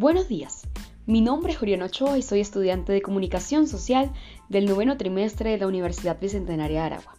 Buenos 0.00 0.28
días, 0.28 0.62
mi 1.06 1.20
nombre 1.20 1.52
es 1.52 1.60
Oriana 1.60 1.86
Ochoa 1.86 2.16
y 2.16 2.22
soy 2.22 2.38
estudiante 2.38 2.92
de 2.92 3.02
Comunicación 3.02 3.66
Social 3.66 4.12
del 4.48 4.66
noveno 4.66 4.96
trimestre 4.96 5.50
de 5.50 5.58
la 5.58 5.66
Universidad 5.66 6.20
Bicentenaria 6.20 6.82
de 6.82 6.86
Aragua. 6.86 7.16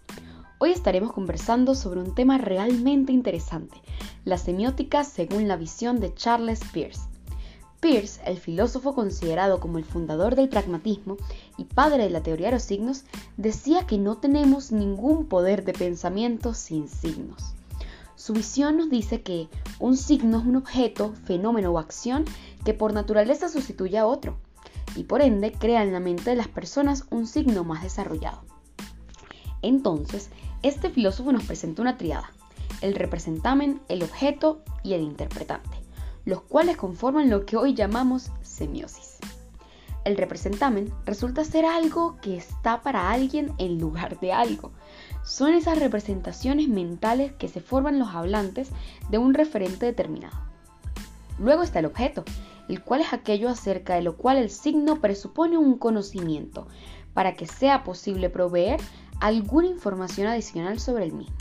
Hoy 0.60 0.72
estaremos 0.72 1.12
conversando 1.12 1.76
sobre 1.76 2.00
un 2.00 2.16
tema 2.16 2.38
realmente 2.38 3.12
interesante, 3.12 3.82
la 4.24 4.38
semiótica 4.38 5.04
según 5.04 5.50
la 5.50 5.58
visión 5.58 6.00
de 6.00 6.14
Charles 6.14 6.62
Peirce. 6.72 7.02
Peirce, 7.82 8.22
el 8.26 8.38
filósofo 8.38 8.96
considerado 8.96 9.60
como 9.60 9.78
el 9.78 9.84
fundador 9.84 10.38
del 10.38 10.48
pragmatismo 10.48 11.18
y 11.58 11.66
padre 11.66 12.06
de 12.06 12.12
la 12.12 12.24
teoría 12.24 12.48
de 12.48 12.54
los 12.54 12.64
signos, 12.64 13.04
decía 13.36 13.88
que 13.88 13.98
no 13.98 14.20
tenemos 14.20 14.72
ningún 14.72 15.26
poder 15.26 15.66
de 15.66 15.74
pensamiento 15.74 16.54
sin 16.54 16.88
signos. 16.88 17.56
Su 18.20 18.34
visión 18.34 18.76
nos 18.76 18.90
dice 18.90 19.22
que 19.22 19.48
un 19.80 19.96
signo 19.96 20.40
es 20.40 20.46
un 20.46 20.58
objeto, 20.58 21.14
fenómeno 21.24 21.72
o 21.72 21.80
acción 21.80 22.26
que 22.66 22.74
por 22.74 22.92
naturaleza 22.92 23.48
sustituye 23.48 23.98
a 23.98 24.06
otro 24.06 24.36
y 24.98 25.06
por 25.06 25.22
ende 25.22 25.54
crea 25.54 25.84
en 25.84 25.94
la 25.94 26.02
mente 26.02 26.32
de 26.32 26.36
las 26.36 26.50
personas 26.50 27.06
un 27.12 27.28
signo 27.28 27.64
más 27.64 27.82
desarrollado. 27.82 28.42
Entonces, 29.62 30.32
este 30.64 30.90
filósofo 30.90 31.32
nos 31.32 31.46
presenta 31.46 31.82
una 31.82 31.98
triada, 31.98 32.30
el 32.82 32.94
representamen, 32.96 33.80
el 33.88 34.04
objeto 34.04 34.64
y 34.84 34.96
el 34.96 35.02
interpretante, 35.02 35.78
los 36.26 36.42
cuales 36.42 36.76
conforman 36.76 37.30
lo 37.30 37.46
que 37.46 37.56
hoy 37.56 37.74
llamamos 37.74 38.32
semiosis. 38.42 39.20
El 40.06 40.18
representamen 40.18 40.94
resulta 41.06 41.44
ser 41.44 41.66
algo 41.66 42.18
que 42.22 42.38
está 42.38 42.82
para 42.82 43.12
alguien 43.12 43.54
en 43.58 43.80
lugar 43.80 44.20
de 44.20 44.32
algo, 44.34 44.72
son 45.24 45.54
esas 45.54 45.78
representaciones 45.78 46.68
mentales 46.68 47.34
que 47.34 47.48
se 47.48 47.62
forman 47.62 48.00
los 48.00 48.10
hablantes 48.10 48.70
de 49.10 49.18
un 49.18 49.34
referente 49.34 49.86
determinado. 49.86 50.38
Luego 51.38 51.64
está 51.64 51.80
el 51.80 51.86
objeto, 51.86 52.24
el 52.68 52.82
cual 52.84 53.02
es 53.02 53.14
aquello 53.14 53.50
acerca 53.50 53.96
de 53.96 54.02
lo 54.02 54.18
cual 54.18 54.38
el 54.38 54.50
signo 54.50 55.02
presupone 55.02 55.58
un 55.58 55.78
conocimiento, 55.78 56.68
para 57.14 57.34
que 57.34 57.48
sea 57.48 57.84
posible 57.84 58.30
proveer 58.30 58.80
alguna 59.20 59.68
información 59.68 60.28
adicional 60.28 60.80
sobre 60.80 61.06
el 61.06 61.14
mismo. 61.14 61.36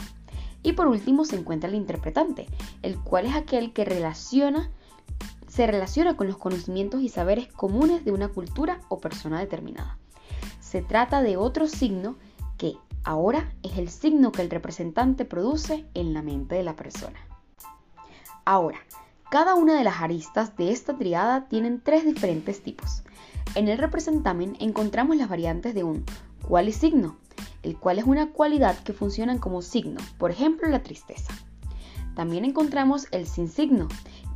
Y 0.62 0.72
por 0.72 0.88
último 0.88 1.24
se 1.24 1.36
encuentra 1.36 1.68
el 1.68 1.76
interpretante, 1.76 2.46
el 2.82 2.98
cual 2.98 3.26
es 3.26 3.34
aquel 3.34 3.72
que 3.72 3.84
relaciona, 3.84 4.70
se 5.48 5.66
relaciona 5.66 6.16
con 6.16 6.28
los 6.28 6.36
conocimientos 6.36 7.02
y 7.02 7.08
saberes 7.08 7.48
comunes 7.48 8.04
de 8.04 8.12
una 8.12 8.28
cultura 8.28 8.80
o 8.88 9.00
persona 9.00 9.40
determinada. 9.40 9.98
Se 10.60 10.82
trata 10.82 11.22
de 11.22 11.36
otro 11.36 11.66
signo 11.66 12.16
que, 12.56 12.76
Ahora 13.08 13.50
es 13.62 13.78
el 13.78 13.88
signo 13.88 14.32
que 14.32 14.42
el 14.42 14.50
representante 14.50 15.24
produce 15.24 15.86
en 15.94 16.12
la 16.12 16.20
mente 16.20 16.56
de 16.56 16.62
la 16.62 16.76
persona. 16.76 17.18
Ahora, 18.44 18.80
cada 19.30 19.54
una 19.54 19.78
de 19.78 19.82
las 19.84 20.02
aristas 20.02 20.56
de 20.56 20.72
esta 20.72 20.96
triada 20.98 21.48
tienen 21.48 21.80
tres 21.80 22.04
diferentes 22.04 22.62
tipos. 22.62 23.02
En 23.54 23.68
el 23.68 23.78
representamen 23.78 24.56
encontramos 24.60 25.16
las 25.16 25.30
variantes 25.30 25.74
de 25.74 25.84
un 25.84 26.04
cual 26.46 26.68
y 26.68 26.72
signo, 26.72 27.16
el 27.62 27.78
cual 27.78 27.98
es 27.98 28.04
una 28.04 28.30
cualidad 28.30 28.78
que 28.80 28.92
funciona 28.92 29.40
como 29.40 29.62
signo, 29.62 30.00
por 30.18 30.30
ejemplo 30.30 30.68
la 30.68 30.82
tristeza. 30.82 31.32
También 32.14 32.44
encontramos 32.44 33.06
el 33.10 33.26
sin 33.26 33.48
signo, 33.48 33.88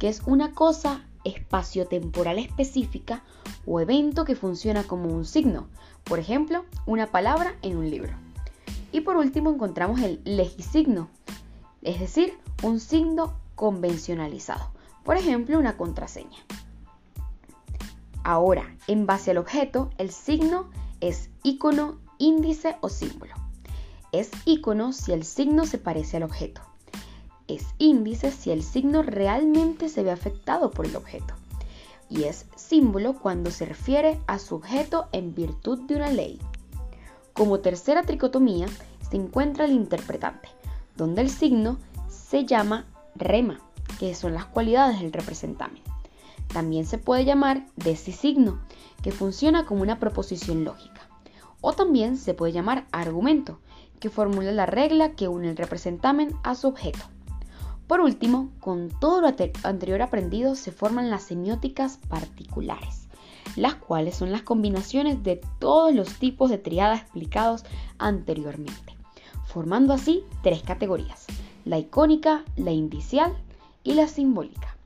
que 0.03 0.09
es 0.09 0.21
una 0.27 0.51
cosa 0.51 1.05
espaciotemporal 1.23 2.41
específica 2.41 3.23
o 3.65 3.79
evento 3.79 4.25
que 4.25 4.35
funciona 4.35 4.83
como 4.83 5.09
un 5.09 5.25
signo, 5.25 5.69
por 6.03 6.19
ejemplo, 6.19 6.65
una 6.87 7.13
palabra 7.13 7.55
en 7.63 7.77
un 7.77 7.89
libro. 7.89 8.13
Y 8.91 9.03
por 9.03 9.17
último 9.17 9.51
encontramos 9.51 10.01
el 10.01 10.21
legisigno, 10.25 11.09
es 11.83 12.01
decir, 12.01 12.37
un 12.65 12.81
signo 12.81 13.35
convencionalizado, 13.55 14.73
por 15.05 15.17
ejemplo, 15.17 15.57
una 15.57 15.77
contraseña. 15.77 16.39
Ahora, 18.25 18.75
en 18.89 19.07
base 19.07 19.31
al 19.31 19.39
objeto, 19.39 19.91
el 19.99 20.11
signo 20.11 20.69
es 21.01 21.31
icono, 21.45 22.01
índice 22.19 22.75
o 22.81 22.89
símbolo. 22.89 23.35
Es 24.11 24.33
icono 24.47 24.93
si 24.93 25.13
el 25.13 25.23
signo 25.23 25.65
se 25.65 25.79
parece 25.79 26.17
al 26.17 26.25
objeto. 26.25 26.72
Es 27.49 27.67
índice 27.79 28.31
si 28.31 28.51
el 28.51 28.63
signo 28.63 29.03
realmente 29.03 29.89
se 29.89 30.03
ve 30.03 30.11
afectado 30.11 30.71
por 30.71 30.87
el 30.87 30.97
objeto. 30.97 31.35
Y 32.09 32.25
es 32.25 32.47
símbolo 32.57 33.15
cuando 33.15 33.51
se 33.51 33.65
refiere 33.65 34.21
a 34.27 34.39
su 34.39 34.57
objeto 34.57 35.09
en 35.13 35.35
virtud 35.35 35.81
de 35.83 35.97
una 35.97 36.11
ley. 36.11 36.39
Como 37.33 37.61
tercera 37.61 38.03
tricotomía 38.03 38.67
se 39.09 39.17
encuentra 39.17 39.65
el 39.65 39.73
interpretante, 39.73 40.49
donde 40.97 41.23
el 41.23 41.31
signo 41.31 41.79
se 42.09 42.45
llama 42.45 42.87
rema, 43.15 43.61
que 43.99 44.15
son 44.15 44.35
las 44.35 44.45
cualidades 44.47 45.01
del 45.01 45.13
representante. 45.13 45.81
También 46.53 46.87
se 46.87 46.99
puede 46.99 47.25
llamar 47.25 47.67
decisigno, 47.77 48.61
que 49.03 49.11
funciona 49.13 49.65
como 49.65 49.83
una 49.83 49.99
proposición 49.99 50.65
lógica. 50.65 51.09
O 51.61 51.73
también 51.73 52.17
se 52.17 52.35
puede 52.35 52.53
llamar 52.53 52.87
argumento, 52.93 53.59
que 54.01 54.11
formula 54.11 54.53
la 54.53 54.67
regla 54.67 55.13
que 55.13 55.29
une 55.29 55.49
el 55.49 55.57
representamen 55.57 56.35
a 56.43 56.55
su 56.55 56.69
objeto. 56.69 57.05
Por 57.87 58.01
último, 58.01 58.51
con 58.61 58.89
todo 58.89 59.21
lo 59.21 59.35
anterior 59.65 60.03
aprendido 60.03 60.55
se 60.55 60.73
forman 60.73 61.11
las 61.11 61.25
semióticas 61.25 61.99
particulares 62.09 63.03
las 63.57 63.75
cuales 63.75 64.17
son 64.17 64.33
las 64.33 64.43
combinaciones 64.43 65.23
de 65.23 65.41
todos 65.59 65.95
los 65.95 66.15
tipos 66.15 66.51
de 66.51 66.59
triada 66.59 66.97
explicados 66.97 67.65
anteriormente, 67.99 68.97
formando 69.45 69.93
así 69.93 70.25
tres 70.43 70.63
categorías, 70.63 71.27
la 71.65 71.79
icónica, 71.79 72.45
la 72.57 72.71
indicial 72.71 73.37
y 73.85 73.95
la 73.95 74.09
simbólica. 74.09 74.77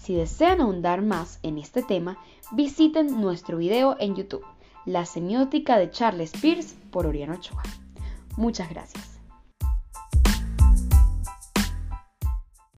Si 0.00 0.14
desean 0.14 0.60
ahondar 0.60 1.02
más 1.02 1.38
en 1.42 1.58
este 1.58 1.82
tema, 1.82 2.18
visiten 2.52 3.20
nuestro 3.20 3.56
video 3.56 3.96
en 3.98 4.14
YouTube, 4.14 4.44
La 4.84 5.06
semiótica 5.06 5.78
de 5.78 5.90
Charles 5.90 6.32
Peirce 6.32 6.76
por 6.90 7.06
Oriano 7.06 7.34
Ochoa. 7.34 7.62
Muchas 8.36 8.68
gracias. 8.68 9.13